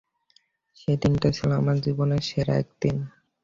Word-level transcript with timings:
সেদিনটা 0.77 1.29
ছিল 1.37 1.49
আমার 1.61 1.77
জীবনের 1.85 2.21
সেরা 2.21 2.53
একটি 2.57 2.75
দিন! 2.83 2.97